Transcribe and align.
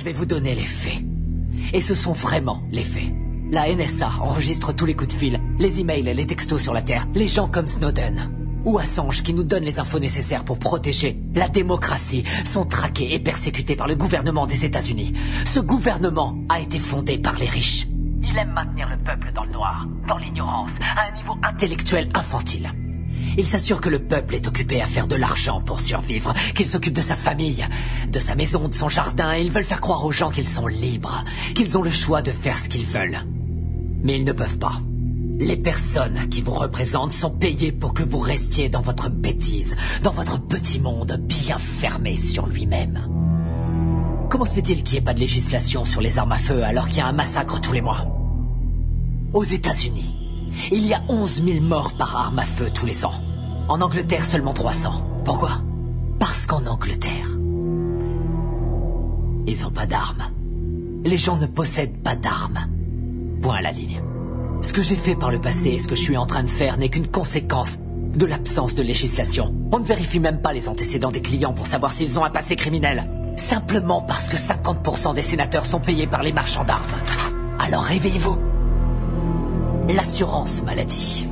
Je 0.00 0.04
vais 0.06 0.12
vous 0.12 0.24
donner 0.24 0.54
les 0.54 0.62
faits. 0.62 1.04
Et 1.74 1.82
ce 1.82 1.94
sont 1.94 2.12
vraiment 2.12 2.62
les 2.72 2.84
faits. 2.84 3.12
La 3.50 3.68
NSA 3.70 4.12
enregistre 4.22 4.72
tous 4.72 4.86
les 4.86 4.94
coups 4.94 5.14
de 5.14 5.18
fil, 5.18 5.38
les 5.58 5.78
emails 5.80 6.08
et 6.08 6.14
les 6.14 6.26
textos 6.26 6.62
sur 6.62 6.72
la 6.72 6.80
Terre, 6.80 7.06
les 7.14 7.28
gens 7.28 7.48
comme 7.48 7.68
Snowden 7.68 8.30
ou 8.64 8.78
Assange 8.78 9.22
qui 9.22 9.34
nous 9.34 9.42
donnent 9.42 9.64
les 9.64 9.78
infos 9.78 9.98
nécessaires 9.98 10.44
pour 10.44 10.58
protéger 10.58 11.20
la 11.34 11.50
démocratie 11.50 12.24
sont 12.46 12.64
traqués 12.64 13.12
et 13.12 13.18
persécutés 13.18 13.76
par 13.76 13.88
le 13.88 13.94
gouvernement 13.94 14.46
des 14.46 14.64
États-Unis. 14.64 15.12
Ce 15.44 15.60
gouvernement 15.60 16.34
a 16.48 16.60
été 16.60 16.78
fondé 16.78 17.18
par 17.18 17.36
les 17.36 17.48
riches. 17.48 17.86
Il 18.22 18.38
aime 18.38 18.52
maintenir 18.52 18.88
le 18.88 18.96
peuple 19.04 19.30
dans 19.34 19.44
le 19.44 19.52
noir, 19.52 19.86
dans 20.08 20.16
l'ignorance, 20.16 20.70
à 20.96 21.10
un 21.10 21.14
niveau 21.14 21.36
intellectuel 21.42 22.08
infantile. 22.14 22.72
Il 23.38 23.46
s'assure 23.46 23.80
que 23.80 23.88
le 23.88 24.00
peuple 24.00 24.34
est 24.34 24.46
occupé 24.46 24.80
à 24.80 24.86
faire 24.86 25.06
de 25.06 25.16
l'argent 25.16 25.60
pour 25.60 25.80
survivre, 25.80 26.34
qu'il 26.54 26.66
s'occupe 26.66 26.94
de 26.94 27.00
sa 27.00 27.16
famille, 27.16 27.66
de 28.10 28.20
sa 28.20 28.34
maison, 28.34 28.68
de 28.68 28.74
son 28.74 28.88
jardin, 28.88 29.34
et 29.34 29.42
ils 29.42 29.50
veulent 29.50 29.64
faire 29.64 29.80
croire 29.80 30.04
aux 30.04 30.12
gens 30.12 30.30
qu'ils 30.30 30.48
sont 30.48 30.66
libres, 30.66 31.24
qu'ils 31.54 31.78
ont 31.78 31.82
le 31.82 31.90
choix 31.90 32.22
de 32.22 32.32
faire 32.32 32.58
ce 32.58 32.68
qu'ils 32.68 32.86
veulent. 32.86 33.20
Mais 34.02 34.16
ils 34.16 34.24
ne 34.24 34.32
peuvent 34.32 34.58
pas. 34.58 34.80
Les 35.38 35.56
personnes 35.56 36.28
qui 36.28 36.42
vous 36.42 36.52
représentent 36.52 37.12
sont 37.12 37.30
payées 37.30 37.72
pour 37.72 37.94
que 37.94 38.02
vous 38.02 38.18
restiez 38.18 38.68
dans 38.68 38.82
votre 38.82 39.08
bêtise, 39.08 39.74
dans 40.02 40.10
votre 40.10 40.38
petit 40.38 40.80
monde 40.80 41.18
bien 41.26 41.56
fermé 41.56 42.16
sur 42.16 42.46
lui-même. 42.46 43.08
Comment 44.28 44.44
se 44.44 44.54
fait-il 44.54 44.82
qu'il 44.82 44.92
n'y 44.94 44.98
ait 44.98 45.04
pas 45.04 45.14
de 45.14 45.18
législation 45.18 45.84
sur 45.86 46.02
les 46.02 46.18
armes 46.18 46.32
à 46.32 46.38
feu 46.38 46.62
alors 46.62 46.88
qu'il 46.88 46.98
y 46.98 47.00
a 47.00 47.06
un 47.06 47.12
massacre 47.12 47.60
tous 47.60 47.72
les 47.72 47.80
mois? 47.80 48.06
Aux 49.32 49.44
États-Unis, 49.44 50.19
il 50.70 50.86
y 50.86 50.94
a 50.94 51.02
11 51.08 51.44
000 51.44 51.64
morts 51.64 51.92
par 51.94 52.16
arme 52.16 52.38
à 52.38 52.44
feu 52.44 52.70
tous 52.72 52.86
les 52.86 53.04
ans. 53.04 53.14
En 53.68 53.80
Angleterre, 53.80 54.24
seulement 54.24 54.52
300. 54.52 55.04
Pourquoi? 55.24 55.62
Parce 56.18 56.46
qu'en 56.46 56.66
Angleterre, 56.66 57.38
ils 59.46 59.62
n'ont 59.62 59.70
pas 59.70 59.86
d'armes. 59.86 60.24
Les 61.04 61.16
gens 61.16 61.36
ne 61.36 61.46
possèdent 61.46 62.02
pas 62.02 62.14
d'armes. 62.14 62.66
Point 63.42 63.56
à 63.56 63.62
la 63.62 63.72
ligne. 63.72 64.02
Ce 64.62 64.72
que 64.72 64.82
j'ai 64.82 64.96
fait 64.96 65.16
par 65.16 65.30
le 65.30 65.40
passé 65.40 65.70
et 65.70 65.78
ce 65.78 65.88
que 65.88 65.94
je 65.94 66.02
suis 66.02 66.16
en 66.16 66.26
train 66.26 66.42
de 66.42 66.48
faire 66.48 66.76
n'est 66.76 66.90
qu'une 66.90 67.06
conséquence 67.06 67.78
de 68.14 68.26
l'absence 68.26 68.74
de 68.74 68.82
législation. 68.82 69.54
On 69.72 69.78
ne 69.78 69.84
vérifie 69.84 70.20
même 70.20 70.42
pas 70.42 70.52
les 70.52 70.68
antécédents 70.68 71.10
des 71.10 71.22
clients 71.22 71.54
pour 71.54 71.66
savoir 71.66 71.92
s'ils 71.92 72.18
ont 72.18 72.24
un 72.24 72.30
passé 72.30 72.56
criminel. 72.56 73.10
Simplement 73.36 74.02
parce 74.02 74.28
que 74.28 74.36
50% 74.36 75.14
des 75.14 75.22
sénateurs 75.22 75.64
sont 75.64 75.80
payés 75.80 76.06
par 76.06 76.22
les 76.22 76.32
marchands 76.32 76.64
d'armes. 76.64 76.84
Alors 77.58 77.82
réveillez-vous. 77.82 78.49
L'assurance 79.94 80.62
maladie. 80.62 81.26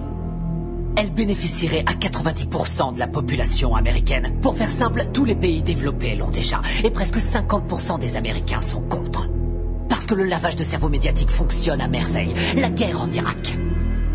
Elle 0.96 1.12
bénéficierait 1.12 1.84
à 1.86 1.92
90% 1.92 2.94
de 2.94 2.98
la 2.98 3.06
population 3.06 3.76
américaine. 3.76 4.32
Pour 4.42 4.56
faire 4.56 4.70
simple, 4.70 5.06
tous 5.12 5.24
les 5.24 5.36
pays 5.36 5.62
développés 5.62 6.16
l'ont 6.16 6.30
déjà. 6.30 6.60
Et 6.82 6.90
presque 6.90 7.18
50% 7.18 8.00
des 8.00 8.16
Américains 8.16 8.60
sont 8.60 8.80
contre. 8.80 9.28
Parce 9.88 10.06
que 10.06 10.14
le 10.14 10.24
lavage 10.24 10.56
de 10.56 10.64
cerveau 10.64 10.88
médiatique 10.88 11.30
fonctionne 11.30 11.80
à 11.80 11.86
merveille. 11.86 12.34
La 12.56 12.68
guerre 12.68 13.00
en 13.00 13.10
Irak 13.12 13.56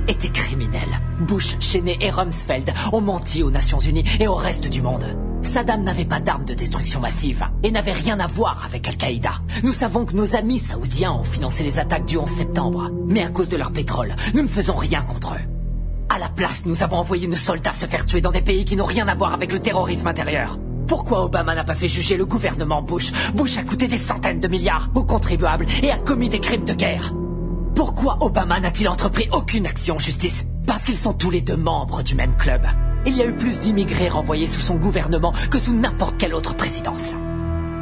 était 0.09 0.29
criminelle. 0.29 0.81
Bush, 1.21 1.55
Cheney 1.61 1.97
et 2.01 2.09
Rumsfeld 2.09 2.73
ont 2.91 3.01
menti 3.01 3.43
aux 3.43 3.51
Nations 3.51 3.79
Unies 3.79 4.03
et 4.19 4.27
au 4.27 4.35
reste 4.35 4.67
du 4.67 4.81
monde. 4.81 5.05
Saddam 5.45 5.83
n'avait 5.83 6.05
pas 6.05 6.19
d'armes 6.19 6.45
de 6.45 6.53
destruction 6.53 6.99
massive 6.99 7.45
et 7.63 7.71
n'avait 7.71 7.91
rien 7.91 8.19
à 8.19 8.27
voir 8.27 8.63
avec 8.65 8.87
Al-Qaïda. 8.87 9.31
Nous 9.63 9.73
savons 9.73 10.05
que 10.05 10.15
nos 10.15 10.35
amis 10.35 10.59
saoudiens 10.59 11.13
ont 11.13 11.23
financé 11.23 11.63
les 11.63 11.79
attaques 11.79 12.05
du 12.05 12.17
11 12.17 12.27
septembre. 12.29 12.91
Mais 13.07 13.23
à 13.23 13.29
cause 13.29 13.49
de 13.49 13.57
leur 13.57 13.71
pétrole, 13.71 14.15
nous 14.33 14.41
ne 14.41 14.47
faisons 14.47 14.75
rien 14.75 15.01
contre 15.01 15.33
eux. 15.33 15.47
À 16.09 16.19
la 16.19 16.29
place, 16.29 16.65
nous 16.65 16.83
avons 16.83 16.97
envoyé 16.97 17.27
nos 17.27 17.35
soldats 17.35 17.73
se 17.73 17.85
faire 17.85 18.05
tuer 18.05 18.21
dans 18.21 18.31
des 18.31 18.41
pays 18.41 18.65
qui 18.65 18.75
n'ont 18.75 18.85
rien 18.85 19.07
à 19.07 19.15
voir 19.15 19.33
avec 19.33 19.51
le 19.51 19.59
terrorisme 19.59 20.07
intérieur. 20.07 20.59
Pourquoi 20.87 21.23
Obama 21.23 21.55
n'a 21.55 21.63
pas 21.63 21.75
fait 21.75 21.87
juger 21.87 22.17
le 22.17 22.25
gouvernement 22.25 22.81
Bush? 22.81 23.11
Bush 23.33 23.57
a 23.57 23.63
coûté 23.63 23.87
des 23.87 23.97
centaines 23.97 24.39
de 24.39 24.47
milliards 24.47 24.89
aux 24.95 25.05
contribuables 25.05 25.65
et 25.81 25.91
a 25.91 25.97
commis 25.97 26.29
des 26.29 26.39
crimes 26.39 26.65
de 26.65 26.73
guerre. 26.73 27.13
Pourquoi 27.73 28.17
Obama 28.21 28.59
n'a-t-il 28.59 28.87
entrepris 28.87 29.27
aucune 29.31 29.65
action 29.65 29.95
en 29.95 29.99
justice? 29.99 30.45
Parce 30.67 30.83
qu'ils 30.83 30.97
sont 30.97 31.13
tous 31.13 31.31
les 31.31 31.41
deux 31.41 31.57
membres 31.57 32.03
du 32.03 32.15
même 32.15 32.35
club. 32.37 32.61
Il 33.05 33.17
y 33.17 33.21
a 33.21 33.25
eu 33.25 33.33
plus 33.33 33.59
d'immigrés 33.59 34.07
renvoyés 34.07 34.47
sous 34.47 34.61
son 34.61 34.75
gouvernement 34.75 35.33
que 35.51 35.59
sous 35.59 35.73
n'importe 35.73 36.17
quelle 36.17 36.33
autre 36.33 36.55
présidence. 36.55 37.15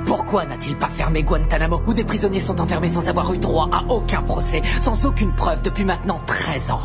Pourquoi 0.05 0.45
n'a-t-il 0.45 0.75
pas 0.77 0.89
fermé 0.89 1.23
Guantanamo 1.23 1.81
où 1.85 1.93
des 1.93 2.03
prisonniers 2.03 2.39
sont 2.39 2.59
enfermés 2.59 2.89
sans 2.89 3.07
avoir 3.07 3.31
eu 3.33 3.37
droit 3.37 3.69
à 3.71 3.83
aucun 3.91 4.23
procès, 4.23 4.61
sans 4.79 5.05
aucune 5.05 5.33
preuve 5.33 5.61
depuis 5.61 5.85
maintenant 5.85 6.19
13 6.25 6.71
ans? 6.71 6.81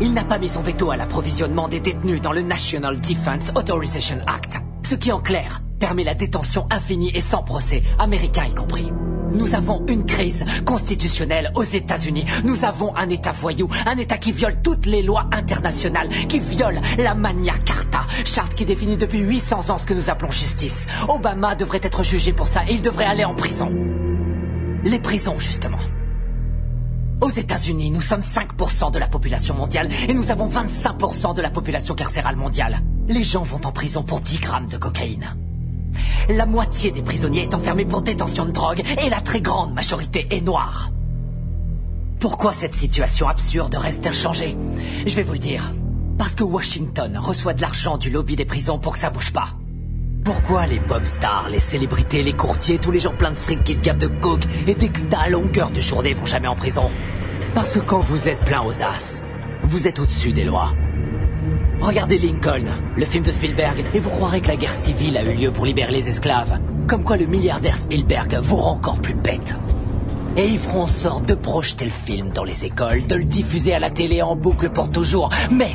Il 0.00 0.14
n'a 0.14 0.24
pas 0.24 0.38
mis 0.38 0.48
son 0.48 0.62
veto 0.62 0.90
à 0.90 0.96
l'approvisionnement 0.96 1.68
des 1.68 1.80
détenus 1.80 2.20
dans 2.20 2.32
le 2.32 2.42
National 2.42 3.00
Defense 3.00 3.52
Authorization 3.54 4.18
Act, 4.26 4.58
ce 4.84 4.94
qui 4.94 5.12
en 5.12 5.20
clair 5.20 5.62
permet 5.78 6.04
la 6.04 6.14
détention 6.14 6.66
infinie 6.70 7.10
et 7.14 7.20
sans 7.20 7.42
procès, 7.42 7.82
américains 7.98 8.46
y 8.48 8.54
compris. 8.54 8.92
Nous 9.32 9.54
avons 9.54 9.84
une 9.86 10.04
crise 10.04 10.44
constitutionnelle 10.64 11.50
aux 11.54 11.62
États-Unis. 11.62 12.24
Nous 12.44 12.64
avons 12.64 12.94
un 12.96 13.08
État 13.08 13.32
voyou, 13.32 13.68
un 13.86 13.96
État 13.96 14.18
qui 14.18 14.32
viole 14.32 14.60
toutes 14.62 14.86
les 14.86 15.02
lois 15.02 15.28
internationales, 15.32 16.08
qui 16.08 16.38
viole 16.38 16.80
la 16.98 17.14
Magna 17.14 17.54
Carta, 17.64 18.00
charte 18.24 18.54
qui 18.54 18.64
définit 18.64 18.96
depuis 18.96 19.20
800 19.20 19.70
ans 19.70 19.78
ce 19.78 19.86
que 19.86 19.94
nous 19.94 20.10
appelons 20.10 20.30
justice. 20.30 20.86
Obama 21.08 21.54
devrait 21.54 21.80
être 21.82 22.02
jugé 22.02 22.32
pour 22.32 22.48
ça 22.48 22.62
et 22.68 22.72
il 22.72 22.82
devrait 22.82 23.06
aller 23.06 23.24
en 23.24 23.34
prison. 23.34 23.68
Les 24.84 24.98
prisons, 24.98 25.38
justement. 25.38 25.78
Aux 27.20 27.30
États-Unis, 27.30 27.90
nous 27.90 28.00
sommes 28.00 28.20
5% 28.20 28.90
de 28.90 28.98
la 28.98 29.06
population 29.06 29.54
mondiale 29.54 29.88
et 30.08 30.14
nous 30.14 30.32
avons 30.32 30.48
25% 30.48 31.34
de 31.34 31.42
la 31.42 31.50
population 31.50 31.94
carcérale 31.94 32.36
mondiale. 32.36 32.80
Les 33.06 33.22
gens 33.22 33.44
vont 33.44 33.60
en 33.64 33.70
prison 33.70 34.02
pour 34.02 34.20
10 34.20 34.40
grammes 34.40 34.68
de 34.68 34.76
cocaïne. 34.76 35.36
La 36.28 36.46
moitié 36.46 36.92
des 36.92 37.02
prisonniers 37.02 37.42
est 37.42 37.54
enfermée 37.54 37.84
pour 37.84 38.02
détention 38.02 38.46
de 38.46 38.52
drogue 38.52 38.82
et 39.04 39.10
la 39.10 39.20
très 39.20 39.40
grande 39.40 39.74
majorité 39.74 40.26
est 40.30 40.40
noire. 40.40 40.90
Pourquoi 42.20 42.52
cette 42.52 42.74
situation 42.74 43.28
absurde 43.28 43.74
reste 43.74 44.06
inchangée? 44.06 44.56
Je 45.04 45.14
vais 45.16 45.24
vous 45.24 45.32
le 45.32 45.38
dire. 45.40 45.74
Parce 46.18 46.36
que 46.36 46.44
Washington 46.44 47.18
reçoit 47.18 47.54
de 47.54 47.60
l'argent 47.60 47.98
du 47.98 48.10
lobby 48.10 48.36
des 48.36 48.44
prisons 48.44 48.78
pour 48.78 48.92
que 48.92 48.98
ça 49.00 49.10
bouge 49.10 49.32
pas. 49.32 49.48
Pourquoi 50.24 50.66
les 50.68 50.78
pop 50.78 51.04
stars, 51.04 51.48
les 51.50 51.58
célébrités, 51.58 52.22
les 52.22 52.32
courtiers, 52.32 52.78
tous 52.78 52.92
les 52.92 53.00
gens 53.00 53.12
pleins 53.12 53.32
de 53.32 53.36
fric 53.36 53.64
qui 53.64 53.74
se 53.74 53.80
gavent 53.80 53.98
de 53.98 54.06
coke 54.06 54.44
et 54.68 54.74
d'exta 54.74 55.22
à 55.22 55.28
longueur 55.28 55.72
de 55.72 55.80
journée 55.80 56.12
vont 56.12 56.26
jamais 56.26 56.46
en 56.46 56.54
prison? 56.54 56.88
Parce 57.54 57.72
que 57.72 57.80
quand 57.80 58.00
vous 58.00 58.28
êtes 58.28 58.44
plein 58.44 58.62
aux 58.62 58.82
as, 58.82 59.24
vous 59.64 59.88
êtes 59.88 59.98
au-dessus 59.98 60.32
des 60.32 60.44
lois. 60.44 60.72
Regardez 61.82 62.16
Lincoln, 62.16 62.62
le 62.96 63.04
film 63.04 63.24
de 63.24 63.32
Spielberg, 63.32 63.84
et 63.92 63.98
vous 63.98 64.08
croirez 64.08 64.40
que 64.40 64.46
la 64.46 64.54
guerre 64.54 64.70
civile 64.70 65.16
a 65.16 65.24
eu 65.24 65.32
lieu 65.32 65.50
pour 65.50 65.66
libérer 65.66 65.90
les 65.90 66.08
esclaves. 66.08 66.60
Comme 66.86 67.02
quoi 67.02 67.16
le 67.16 67.26
milliardaire 67.26 67.76
Spielberg 67.76 68.38
vous 68.40 68.54
rend 68.54 68.74
encore 68.74 69.00
plus 69.00 69.14
bête. 69.14 69.56
Et 70.36 70.46
ils 70.46 70.60
feront 70.60 70.82
en 70.82 70.86
sorte 70.86 71.26
de 71.26 71.34
projeter 71.34 71.84
le 71.84 71.90
film 71.90 72.28
dans 72.28 72.44
les 72.44 72.64
écoles, 72.64 73.04
de 73.08 73.16
le 73.16 73.24
diffuser 73.24 73.74
à 73.74 73.80
la 73.80 73.90
télé 73.90 74.22
en 74.22 74.36
boucle 74.36 74.70
pour 74.70 74.92
toujours. 74.92 75.30
Mais 75.50 75.72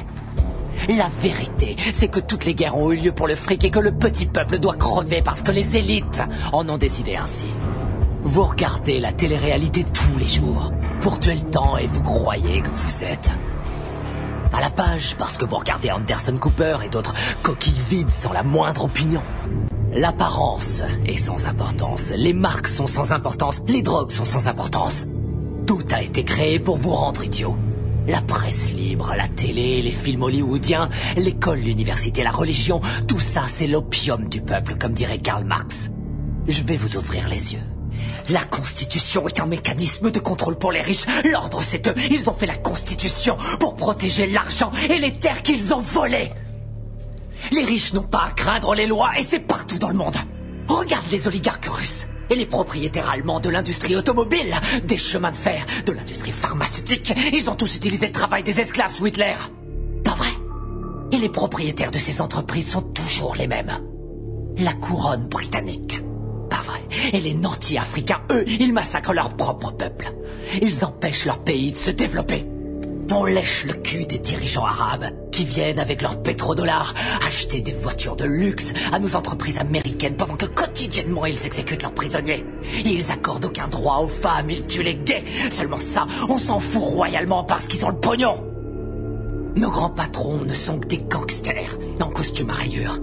la 0.87 1.09
vérité, 1.21 1.75
c'est 1.93 2.07
que 2.07 2.21
toutes 2.21 2.45
les 2.45 2.55
guerres 2.55 2.77
ont 2.77 2.89
eu 2.93 2.95
lieu 2.95 3.11
pour 3.11 3.27
le 3.27 3.35
fric 3.35 3.65
et 3.65 3.69
que 3.69 3.79
le 3.79 3.91
petit 3.91 4.27
peuple 4.27 4.59
doit 4.59 4.77
crever 4.77 5.21
parce 5.21 5.43
que 5.43 5.51
les 5.51 5.75
élites 5.75 6.23
en 6.53 6.69
ont 6.69 6.77
décidé 6.77 7.17
ainsi. 7.17 7.47
Vous 8.23 8.43
regardez 8.43 9.01
la 9.01 9.11
télé-réalité 9.11 9.83
tous 9.83 10.17
les 10.17 10.27
jours 10.27 10.71
pour 11.01 11.19
tuer 11.19 11.35
le 11.35 11.49
temps 11.49 11.77
et 11.77 11.87
vous 11.87 12.01
croyez 12.01 12.61
que 12.61 12.69
vous 12.69 13.03
êtes 13.03 13.29
à 14.53 14.59
la 14.61 14.69
page 14.69 15.15
parce 15.17 15.37
que 15.37 15.45
vous 15.45 15.55
regardez 15.55 15.91
Anderson 15.91 16.37
Cooper 16.37 16.77
et 16.83 16.89
d'autres 16.89 17.13
coquilles 17.41 17.81
vides 17.89 18.11
sans 18.11 18.33
la 18.33 18.43
moindre 18.43 18.85
opinion. 18.85 19.21
L'apparence 19.93 20.81
est 21.05 21.15
sans 21.15 21.47
importance, 21.47 22.11
les 22.15 22.33
marques 22.33 22.67
sont 22.67 22.87
sans 22.87 23.11
importance, 23.11 23.61
les 23.67 23.81
drogues 23.81 24.11
sont 24.11 24.25
sans 24.25 24.47
importance. 24.47 25.07
Tout 25.65 25.83
a 25.91 26.01
été 26.01 26.23
créé 26.23 26.59
pour 26.59 26.77
vous 26.77 26.91
rendre 26.91 27.23
idiot. 27.23 27.55
La 28.07 28.21
presse 28.21 28.73
libre, 28.73 29.13
la 29.17 29.27
télé, 29.27 29.81
les 29.81 29.91
films 29.91 30.23
hollywoodiens, 30.23 30.89
l'école, 31.17 31.59
l'université, 31.59 32.23
la 32.23 32.31
religion, 32.31 32.79
tout 33.07 33.19
ça 33.19 33.43
c'est 33.47 33.67
l'opium 33.67 34.29
du 34.29 34.41
peuple, 34.41 34.75
comme 34.75 34.93
dirait 34.93 35.19
Karl 35.19 35.43
Marx. 35.43 35.89
Je 36.47 36.63
vais 36.63 36.77
vous 36.77 36.95
ouvrir 36.97 37.27
les 37.27 37.53
yeux. 37.53 37.76
La 38.29 38.43
Constitution 38.43 39.27
est 39.27 39.39
un 39.39 39.45
mécanisme 39.45 40.11
de 40.11 40.19
contrôle 40.19 40.57
pour 40.57 40.71
les 40.71 40.81
riches. 40.81 41.05
L'ordre, 41.23 41.61
c'est 41.61 41.87
eux. 41.87 41.95
Ils 42.11 42.29
ont 42.29 42.33
fait 42.33 42.45
la 42.45 42.57
Constitution 42.57 43.37
pour 43.59 43.75
protéger 43.75 44.27
l'argent 44.27 44.71
et 44.89 44.99
les 44.99 45.13
terres 45.13 45.43
qu'ils 45.43 45.73
ont 45.73 45.79
volées. 45.79 46.31
Les 47.51 47.63
riches 47.63 47.93
n'ont 47.93 48.03
pas 48.03 48.25
à 48.25 48.31
craindre 48.31 48.75
les 48.75 48.87
lois 48.87 49.11
et 49.17 49.23
c'est 49.23 49.39
partout 49.39 49.77
dans 49.77 49.87
le 49.87 49.93
monde. 49.93 50.17
Regarde 50.67 51.05
les 51.09 51.27
oligarques 51.27 51.67
russes 51.67 52.07
et 52.29 52.35
les 52.35 52.45
propriétaires 52.45 53.09
allemands 53.09 53.39
de 53.39 53.49
l'industrie 53.49 53.95
automobile, 53.95 54.53
des 54.83 54.97
chemins 54.97 55.31
de 55.31 55.37
fer, 55.37 55.65
de 55.85 55.93
l'industrie 55.93 56.31
pharmaceutique. 56.31 57.13
Ils 57.31 57.49
ont 57.49 57.55
tous 57.55 57.75
utilisé 57.77 58.07
le 58.07 58.11
travail 58.11 58.43
des 58.43 58.59
esclaves 58.59 58.91
sous. 58.91 59.05
Pas 59.05 60.15
vrai? 60.15 60.29
Et 61.13 61.17
les 61.17 61.29
propriétaires 61.29 61.91
de 61.91 61.97
ces 61.97 62.19
entreprises 62.19 62.71
sont 62.71 62.81
toujours 62.81 63.35
les 63.35 63.47
mêmes. 63.47 63.71
La 64.57 64.73
couronne 64.73 65.27
britannique. 65.27 66.01
Et 67.13 67.19
les 67.19 67.33
nantis 67.33 67.77
africains, 67.77 68.21
eux, 68.31 68.43
ils 68.47 68.73
massacrent 68.73 69.13
leur 69.13 69.35
propre 69.35 69.71
peuple. 69.71 70.11
Ils 70.61 70.83
empêchent 70.85 71.25
leur 71.25 71.39
pays 71.39 71.71
de 71.71 71.77
se 71.77 71.91
développer. 71.91 72.45
On 73.09 73.23
lèche 73.23 73.63
le 73.65 73.73
cul 73.73 74.05
des 74.05 74.19
dirigeants 74.19 74.65
arabes 74.65 75.11
qui 75.31 75.45
viennent 75.45 75.79
avec 75.79 76.01
leurs 76.01 76.21
pétrodollars 76.21 76.93
acheter 77.25 77.61
des 77.61 77.71
voitures 77.71 78.17
de 78.17 78.25
luxe 78.25 78.73
à 78.91 78.99
nos 78.99 79.15
entreprises 79.15 79.59
américaines 79.59 80.17
pendant 80.17 80.35
que 80.35 80.45
quotidiennement 80.45 81.25
ils 81.25 81.45
exécutent 81.45 81.83
leurs 81.83 81.93
prisonniers. 81.93 82.43
Ils 82.85 83.09
accordent 83.11 83.45
aucun 83.45 83.69
droit 83.69 83.99
aux 83.99 84.09
femmes, 84.09 84.49
ils 84.49 84.65
tuent 84.65 84.83
les 84.83 84.95
gays. 84.95 85.23
Seulement 85.49 85.79
ça, 85.79 86.05
on 86.27 86.37
s'en 86.37 86.59
fout 86.59 86.83
royalement 86.83 87.45
parce 87.45 87.67
qu'ils 87.67 87.85
ont 87.85 87.89
le 87.89 87.99
pognon. 87.99 88.43
Nos 89.55 89.71
grands 89.71 89.89
patrons 89.89 90.41
ne 90.43 90.53
sont 90.53 90.77
que 90.77 90.87
des 90.87 91.01
gangsters 91.09 91.77
en 92.01 92.09
costume 92.09 92.49
à 92.49 92.53
rayures. 92.53 92.99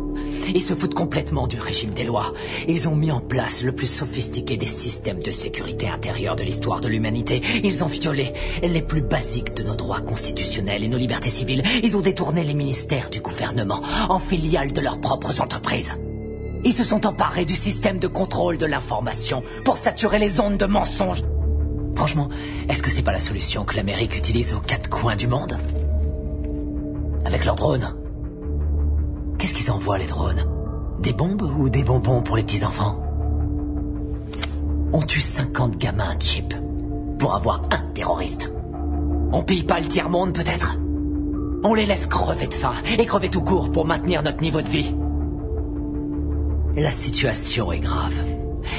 Ils 0.54 0.62
se 0.62 0.74
foutent 0.74 0.94
complètement 0.94 1.46
du 1.46 1.60
régime 1.60 1.90
des 1.90 2.04
lois. 2.04 2.32
Ils 2.68 2.88
ont 2.88 2.96
mis 2.96 3.10
en 3.10 3.20
place 3.20 3.62
le 3.62 3.72
plus 3.72 3.86
sophistiqué 3.86 4.56
des 4.56 4.66
systèmes 4.66 5.22
de 5.22 5.30
sécurité 5.30 5.88
intérieure 5.88 6.36
de 6.36 6.42
l'histoire 6.42 6.80
de 6.80 6.88
l'humanité. 6.88 7.40
Ils 7.62 7.84
ont 7.84 7.88
violé 7.88 8.32
les 8.62 8.82
plus 8.82 9.02
basiques 9.02 9.54
de 9.54 9.62
nos 9.62 9.74
droits 9.74 10.00
constitutionnels 10.00 10.84
et 10.84 10.88
nos 10.88 10.98
libertés 10.98 11.30
civiles. 11.30 11.62
Ils 11.82 11.96
ont 11.96 12.00
détourné 12.00 12.44
les 12.44 12.54
ministères 12.54 13.10
du 13.10 13.20
gouvernement 13.20 13.82
en 14.08 14.18
filiales 14.18 14.72
de 14.72 14.80
leurs 14.80 15.00
propres 15.00 15.40
entreprises. 15.40 15.96
Ils 16.64 16.74
se 16.74 16.82
sont 16.82 17.06
emparés 17.06 17.44
du 17.44 17.54
système 17.54 18.00
de 18.00 18.08
contrôle 18.08 18.56
de 18.56 18.66
l'information 18.66 19.42
pour 19.64 19.76
saturer 19.76 20.18
les 20.18 20.40
ondes 20.40 20.56
de 20.56 20.66
mensonges. 20.66 21.22
Franchement, 21.94 22.28
est-ce 22.68 22.82
que 22.82 22.90
c'est 22.90 23.02
pas 23.02 23.12
la 23.12 23.20
solution 23.20 23.64
que 23.64 23.76
l'Amérique 23.76 24.16
utilise 24.16 24.54
aux 24.54 24.60
quatre 24.60 24.88
coins 24.90 25.16
du 25.16 25.26
monde? 25.26 25.58
Avec 27.24 27.44
leurs 27.44 27.56
drones 27.56 27.94
Qu'est-ce 29.44 29.52
qu'ils 29.56 29.70
envoient, 29.70 29.98
les 29.98 30.06
drones? 30.06 30.42
Des 31.00 31.12
bombes 31.12 31.42
ou 31.42 31.68
des 31.68 31.84
bonbons 31.84 32.22
pour 32.22 32.38
les 32.38 32.44
petits-enfants? 32.44 32.98
On 34.90 35.02
tue 35.02 35.20
50 35.20 35.76
gamins 35.76 36.18
chip 36.18 36.54
pour 37.18 37.34
avoir 37.34 37.64
un 37.70 37.92
terroriste. 37.92 38.54
On 39.32 39.42
pille 39.42 39.64
pas 39.64 39.80
le 39.80 39.86
tiers-monde, 39.86 40.32
peut-être? 40.32 40.78
On 41.62 41.74
les 41.74 41.84
laisse 41.84 42.06
crever 42.06 42.46
de 42.46 42.54
faim 42.54 42.72
et 42.98 43.04
crever 43.04 43.28
tout 43.28 43.42
court 43.42 43.70
pour 43.70 43.84
maintenir 43.84 44.22
notre 44.22 44.40
niveau 44.40 44.62
de 44.62 44.66
vie. 44.66 44.94
La 46.74 46.90
situation 46.90 47.70
est 47.70 47.80
grave. 47.80 48.14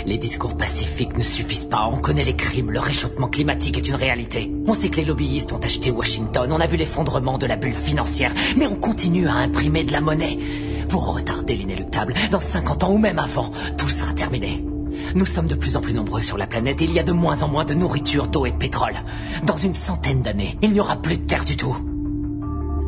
Les 0.05 0.19
discours 0.19 0.55
pacifiques 0.55 1.17
ne 1.17 1.23
suffisent 1.23 1.65
pas. 1.65 1.89
On 1.91 1.97
connaît 1.97 2.23
les 2.23 2.35
crimes, 2.35 2.69
le 2.69 2.79
réchauffement 2.79 3.27
climatique 3.27 3.77
est 3.77 3.87
une 3.87 3.95
réalité. 3.95 4.51
On 4.67 4.73
sait 4.73 4.89
que 4.89 4.97
les 4.97 5.05
lobbyistes 5.05 5.51
ont 5.51 5.57
acheté 5.57 5.89
Washington, 5.89 6.51
on 6.51 6.59
a 6.59 6.67
vu 6.67 6.77
l'effondrement 6.77 7.39
de 7.39 7.47
la 7.47 7.55
bulle 7.55 7.73
financière, 7.73 8.31
mais 8.55 8.67
on 8.67 8.75
continue 8.75 9.27
à 9.27 9.33
imprimer 9.33 9.83
de 9.83 9.91
la 9.91 10.01
monnaie. 10.01 10.37
Pour 10.89 11.15
retarder 11.15 11.55
l'inéluctable, 11.55 12.13
dans 12.29 12.39
50 12.39 12.83
ans 12.83 12.91
ou 12.91 12.99
même 12.99 13.17
avant, 13.17 13.51
tout 13.79 13.89
sera 13.89 14.13
terminé. 14.13 14.63
Nous 15.15 15.25
sommes 15.25 15.47
de 15.47 15.55
plus 15.55 15.75
en 15.75 15.81
plus 15.81 15.93
nombreux 15.93 16.21
sur 16.21 16.37
la 16.37 16.45
planète 16.45 16.81
et 16.83 16.85
il 16.85 16.93
y 16.93 16.99
a 16.99 17.03
de 17.03 17.11
moins 17.11 17.41
en 17.41 17.47
moins 17.47 17.65
de 17.65 17.73
nourriture, 17.73 18.27
d'eau 18.27 18.45
et 18.45 18.51
de 18.51 18.57
pétrole. 18.57 18.95
Dans 19.43 19.57
une 19.57 19.73
centaine 19.73 20.21
d'années, 20.21 20.55
il 20.61 20.71
n'y 20.71 20.79
aura 20.79 20.97
plus 20.97 21.17
de 21.17 21.25
terre 21.25 21.45
du 21.45 21.57
tout. 21.57 21.75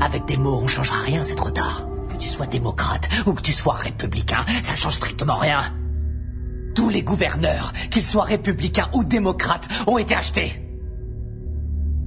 Avec 0.01 0.25
des 0.25 0.37
mots, 0.37 0.61
on 0.63 0.67
changera 0.67 0.99
rien, 0.99 1.23
c'est 1.23 1.35
trop 1.35 1.49
tard. 1.49 1.87
Que 2.09 2.17
tu 2.17 2.29
sois 2.29 2.45
démocrate 2.45 3.09
ou 3.25 3.33
que 3.33 3.41
tu 3.41 3.53
sois 3.53 3.73
républicain, 3.73 4.45
ça 4.61 4.75
change 4.75 4.95
strictement 4.95 5.35
rien. 5.35 5.63
Tous 6.77 6.89
les 6.89 7.01
gouverneurs, 7.01 7.73
qu'ils 7.89 8.03
soient 8.03 8.25
républicains 8.25 8.87
ou 8.93 9.03
démocrates, 9.03 9.67
ont 9.87 9.97
été 9.97 10.13
achetés. 10.13 10.61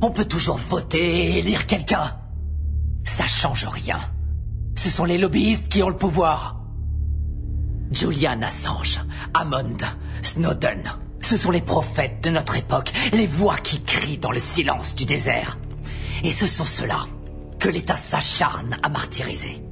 On 0.00 0.12
peut 0.12 0.26
toujours 0.26 0.58
voter 0.58 1.00
et 1.00 1.38
élire 1.40 1.67
quelqu'un. 1.67 2.17
Ça 3.02 3.26
change 3.26 3.67
rien. 3.67 3.99
Ce 4.76 4.88
sont 4.88 5.05
les 5.05 5.19
lobbyistes 5.19 5.69
qui 5.69 5.82
ont 5.82 5.88
le 5.88 5.96
pouvoir. 5.96 6.61
Julian 7.90 8.43
Assange, 8.43 9.00
Hammond, 9.34 9.78
Snowden. 10.22 10.82
Ce 11.20 11.37
sont 11.37 11.50
les 11.50 11.62
prophètes 11.62 12.22
de 12.22 12.31
notre 12.31 12.56
époque, 12.56 12.93
les 13.12 13.26
voix 13.26 13.56
qui 13.56 13.82
crient 13.82 14.19
dans 14.19 14.31
le 14.31 14.38
silence 14.38 14.94
du 14.94 15.05
désert. 15.05 15.58
Et 16.22 16.31
ce 16.31 16.46
sont 16.46 16.64
ceux-là 16.64 17.08
que 17.58 17.69
l'État 17.69 17.96
s'acharne 17.96 18.78
à 18.84 18.88
martyriser. 18.88 19.64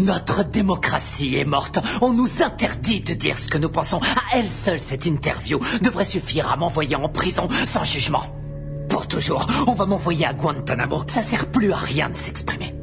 Notre 0.00 0.44
démocratie 0.44 1.36
est 1.36 1.44
morte. 1.44 1.78
On 2.00 2.14
nous 2.14 2.42
interdit 2.42 3.02
de 3.02 3.12
dire 3.12 3.36
ce 3.36 3.50
que 3.50 3.58
nous 3.58 3.68
pensons. 3.68 4.00
À 4.00 4.38
elle 4.38 4.48
seule, 4.48 4.80
cette 4.80 5.04
interview 5.04 5.60
devrait 5.82 6.06
suffire 6.06 6.50
à 6.50 6.56
m'envoyer 6.56 6.96
en 6.96 7.10
prison 7.10 7.48
sans 7.66 7.84
jugement. 7.84 8.24
Pour 8.88 9.06
toujours, 9.06 9.46
on 9.66 9.74
va 9.74 9.84
m'envoyer 9.84 10.24
à 10.24 10.32
Guantanamo. 10.32 11.02
Ça 11.12 11.20
sert 11.20 11.50
plus 11.50 11.70
à 11.72 11.76
rien 11.76 12.08
de 12.08 12.16
s'exprimer. 12.16 12.79